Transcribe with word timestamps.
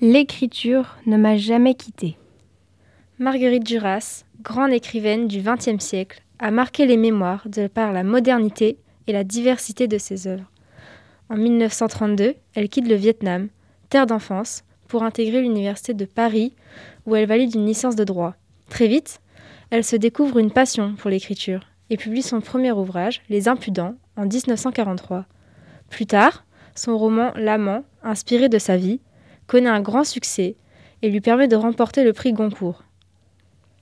L'écriture 0.00 0.96
ne 1.06 1.16
m'a 1.16 1.36
jamais 1.36 1.74
quitté. 1.74 2.16
Marguerite 3.20 3.62
Duras, 3.62 4.24
grande 4.42 4.72
écrivaine 4.72 5.28
du 5.28 5.40
XXe 5.40 5.82
siècle, 5.82 6.20
a 6.40 6.50
marqué 6.50 6.84
les 6.84 6.96
mémoires 6.96 7.48
de 7.48 7.68
par 7.68 7.92
la 7.92 8.02
modernité 8.02 8.76
et 9.06 9.12
la 9.12 9.22
diversité 9.22 9.86
de 9.86 9.96
ses 9.98 10.26
œuvres. 10.26 10.50
En 11.30 11.36
1932, 11.36 12.34
elle 12.54 12.68
quitte 12.68 12.88
le 12.88 12.96
Vietnam, 12.96 13.48
terre 13.88 14.06
d'enfance, 14.06 14.64
pour 14.88 15.04
intégrer 15.04 15.40
l'université 15.40 15.94
de 15.94 16.06
Paris, 16.06 16.54
où 17.06 17.14
elle 17.14 17.28
valide 17.28 17.54
une 17.54 17.66
licence 17.66 17.96
de 17.96 18.04
droit. 18.04 18.34
Très 18.68 18.88
vite, 18.88 19.20
elle 19.70 19.84
se 19.84 19.94
découvre 19.94 20.38
une 20.38 20.50
passion 20.50 20.96
pour 20.96 21.08
l'écriture 21.08 21.68
et 21.88 21.96
publie 21.96 22.22
son 22.22 22.40
premier 22.40 22.72
ouvrage, 22.72 23.22
Les 23.28 23.46
Impudents, 23.46 23.94
en 24.16 24.26
1943. 24.26 25.24
Plus 25.88 26.06
tard, 26.06 26.44
son 26.74 26.98
roman 26.98 27.32
L'amant, 27.36 27.84
inspiré 28.02 28.48
de 28.48 28.58
sa 28.58 28.76
vie, 28.76 29.00
connaît 29.46 29.70
un 29.70 29.80
grand 29.80 30.04
succès 30.04 30.56
et 31.02 31.10
lui 31.10 31.20
permet 31.20 31.48
de 31.48 31.56
remporter 31.56 32.04
le 32.04 32.12
prix 32.12 32.32
Goncourt. 32.32 32.84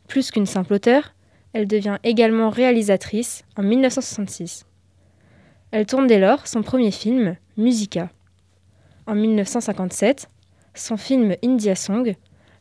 Plus 0.09 0.31
qu'une 0.31 0.47
simple 0.47 0.75
auteure, 0.75 1.15
elle 1.53 1.67
devient 1.67 1.99
également 2.05 2.51
réalisatrice 2.51 3.45
en 3.57 3.63
1966. 3.63 4.67
Elle 5.71 5.87
tourne 5.87 6.07
dès 6.07 6.19
lors 6.19 6.47
son 6.47 6.63
premier 6.63 6.91
film, 6.91 7.37
Musica. 7.57 8.11
En 9.07 9.15
1957, 9.15 10.29
son 10.75 10.97
film 10.97 11.35
India 11.45 11.75
Song 11.75 12.15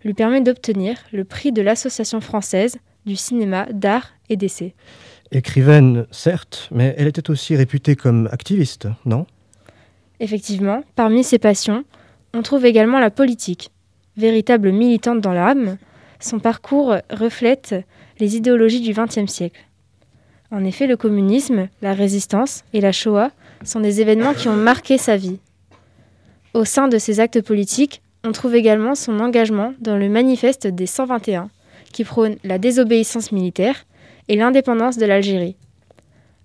lui 0.03 0.13
permet 0.13 0.41
d'obtenir 0.41 0.97
le 1.11 1.23
prix 1.23 1.52
de 1.52 1.61
l'Association 1.61 2.22
française 2.22 2.77
du 3.05 3.16
cinéma 3.16 3.67
d'art 3.72 4.11
et 4.30 4.38
d'essai. 4.38 4.73
Écrivaine, 5.31 6.05
certes, 6.11 6.67
mais 6.72 6.94
elle 6.97 7.08
était 7.08 7.30
aussi 7.30 7.55
réputée 7.55 7.95
comme 7.95 8.27
activiste, 8.31 8.88
non? 9.05 9.25
Effectivement, 10.20 10.83
parmi 10.95 11.23
ses 11.23 11.39
passions, 11.39 11.83
on 12.34 12.41
trouve 12.41 12.66
également 12.66 12.99
la 12.99 13.12
politique. 13.12 13.71
Véritable 14.17 14.72
militante 14.72 15.22
dans 15.22 15.34
l'âme, 15.34 15.77
son 16.20 16.39
parcours 16.39 16.95
reflète 17.09 17.75
les 18.19 18.36
idéologies 18.36 18.81
du 18.81 18.94
XXe 18.94 19.31
siècle. 19.31 19.61
En 20.52 20.66
effet, 20.66 20.86
le 20.86 20.97
communisme, 20.97 21.70
la 21.81 21.94
résistance 21.94 22.64
et 22.73 22.81
la 22.81 22.92
Shoah 22.92 23.31
sont 23.64 23.80
des 23.80 24.02
événements 24.02 24.33
qui 24.33 24.50
ont 24.50 24.55
marqué 24.55 24.97
sa 24.97 25.16
vie. 25.16 25.39
Au 26.53 26.66
sein 26.66 26.88
de 26.88 26.97
ses 26.97 27.20
actes 27.20 27.42
politiques, 27.42 28.02
on 28.23 28.33
trouve 28.33 28.55
également 28.55 28.94
son 28.94 29.20
engagement 29.20 29.73
dans 29.80 29.98
le 29.98 30.09
manifeste 30.09 30.67
des 30.67 30.86
121, 30.86 31.50
qui 31.94 32.03
prône 32.03 32.36
la 32.44 32.58
désobéissance 32.58 33.31
militaire 33.31 33.86
et 34.27 34.36
l'indépendance 34.36 34.98
de 34.98 35.05
l'Algérie. 35.05 35.55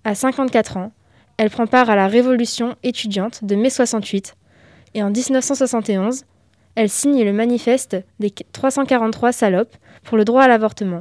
À 0.05 0.15
54 0.15 0.77
ans, 0.77 0.93
elle 1.37 1.51
prend 1.51 1.67
part 1.67 1.91
à 1.91 1.97
la 1.97 2.07
révolution 2.07 2.77
étudiante 2.83 3.45
de 3.45 3.57
mai 3.57 3.71
68 3.71 4.37
et 4.97 5.03
en 5.03 5.11
1971, 5.11 6.25
elle 6.75 6.89
signe 6.89 7.23
le 7.23 7.35
manifeste 7.35 7.99
des 8.19 8.31
343 8.31 9.31
salopes 9.31 9.77
pour 10.03 10.17
le 10.17 10.25
droit 10.25 10.43
à 10.43 10.49
l'avortement. 10.49 11.01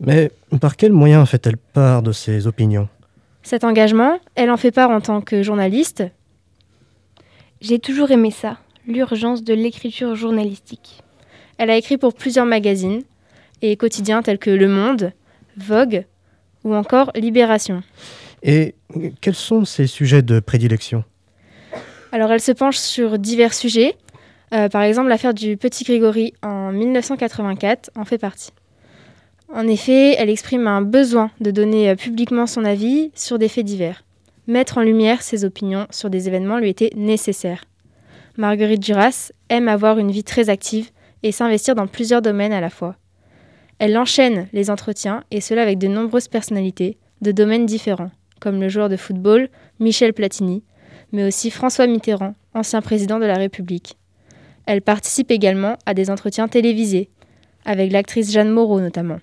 Mais 0.00 0.32
par 0.60 0.76
quels 0.76 0.92
moyens 0.92 1.28
fait-elle 1.28 1.56
part 1.56 2.02
de 2.02 2.10
ses 2.10 2.48
opinions? 2.48 2.88
Cet 3.44 3.62
engagement, 3.62 4.18
elle 4.34 4.50
en 4.50 4.56
fait 4.56 4.72
part 4.72 4.90
en 4.90 5.00
tant 5.00 5.20
que 5.20 5.44
journaliste. 5.44 6.02
J'ai 7.60 7.78
toujours 7.78 8.10
aimé 8.10 8.32
ça, 8.32 8.58
l'urgence 8.88 9.44
de 9.44 9.54
l'écriture 9.54 10.16
journalistique. 10.16 11.04
Elle 11.58 11.70
a 11.70 11.76
écrit 11.76 11.98
pour 11.98 12.14
plusieurs 12.14 12.46
magazines 12.46 13.02
et 13.62 13.76
quotidiens 13.76 14.22
tels 14.22 14.38
que 14.38 14.50
Le 14.50 14.66
Monde, 14.68 15.12
Vogue 15.56 16.04
ou 16.64 16.74
encore 16.74 17.12
Libération. 17.14 17.84
Et 18.42 18.74
quels 19.20 19.36
sont 19.36 19.64
ses 19.64 19.86
sujets 19.86 20.22
de 20.22 20.40
prédilection? 20.40 21.04
Alors 22.16 22.32
elle 22.32 22.40
se 22.40 22.52
penche 22.52 22.78
sur 22.78 23.18
divers 23.18 23.52
sujets. 23.52 23.94
Euh, 24.54 24.70
par 24.70 24.80
exemple, 24.80 25.10
l'affaire 25.10 25.34
du 25.34 25.58
petit 25.58 25.84
Grégory 25.84 26.32
en 26.42 26.72
1984 26.72 27.90
en 27.94 28.06
fait 28.06 28.16
partie. 28.16 28.52
En 29.52 29.66
effet, 29.68 30.14
elle 30.16 30.30
exprime 30.30 30.66
un 30.66 30.80
besoin 30.80 31.30
de 31.42 31.50
donner 31.50 31.90
euh, 31.90 31.94
publiquement 31.94 32.46
son 32.46 32.64
avis 32.64 33.10
sur 33.14 33.38
des 33.38 33.48
faits 33.48 33.66
divers. 33.66 34.02
Mettre 34.46 34.78
en 34.78 34.80
lumière 34.80 35.20
ses 35.20 35.44
opinions 35.44 35.86
sur 35.90 36.08
des 36.08 36.26
événements 36.26 36.56
lui 36.56 36.70
était 36.70 36.88
nécessaire. 36.96 37.64
Marguerite 38.38 38.82
Duras 38.82 39.30
aime 39.50 39.68
avoir 39.68 39.98
une 39.98 40.10
vie 40.10 40.24
très 40.24 40.48
active 40.48 40.92
et 41.22 41.32
s'investir 41.32 41.74
dans 41.74 41.86
plusieurs 41.86 42.22
domaines 42.22 42.54
à 42.54 42.62
la 42.62 42.70
fois. 42.70 42.96
Elle 43.78 43.98
enchaîne 43.98 44.48
les 44.54 44.70
entretiens, 44.70 45.22
et 45.30 45.42
cela 45.42 45.60
avec 45.60 45.76
de 45.76 45.86
nombreuses 45.86 46.28
personnalités, 46.28 46.96
de 47.20 47.30
domaines 47.30 47.66
différents, 47.66 48.10
comme 48.40 48.58
le 48.58 48.70
joueur 48.70 48.88
de 48.88 48.96
football 48.96 49.50
Michel 49.80 50.14
Platini, 50.14 50.62
mais 51.12 51.24
aussi 51.24 51.50
François 51.50 51.86
Mitterrand, 51.86 52.34
ancien 52.54 52.82
président 52.82 53.18
de 53.18 53.26
la 53.26 53.36
République. 53.36 53.96
Elle 54.66 54.82
participe 54.82 55.30
également 55.30 55.76
à 55.86 55.94
des 55.94 56.10
entretiens 56.10 56.48
télévisés, 56.48 57.08
avec 57.64 57.92
l'actrice 57.92 58.32
Jeanne 58.32 58.50
Moreau 58.50 58.80
notamment. 58.80 59.18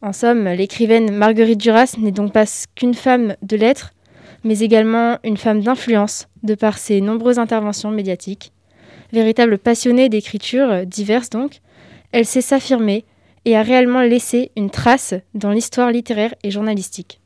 En 0.00 0.12
somme, 0.12 0.48
l'écrivaine 0.48 1.12
Marguerite 1.12 1.60
Duras 1.60 1.94
n'est 1.98 2.10
donc 2.10 2.32
pas 2.32 2.44
qu'une 2.74 2.94
femme 2.94 3.36
de 3.42 3.56
lettres, 3.56 3.92
mais 4.44 4.58
également 4.58 5.18
une 5.22 5.36
femme 5.36 5.62
d'influence, 5.62 6.28
de 6.42 6.54
par 6.54 6.78
ses 6.78 7.00
nombreuses 7.00 7.38
interventions 7.38 7.90
médiatiques. 7.90 8.52
Véritable 9.12 9.58
passionnée 9.58 10.08
d'écriture 10.08 10.86
diverses 10.86 11.30
donc, 11.30 11.60
elle 12.10 12.26
sait 12.26 12.40
s'affirmer 12.40 13.04
et 13.44 13.56
a 13.56 13.62
réellement 13.62 14.02
laissé 14.02 14.50
une 14.56 14.70
trace 14.70 15.14
dans 15.34 15.50
l'histoire 15.50 15.90
littéraire 15.90 16.34
et 16.42 16.50
journalistique. 16.50 17.21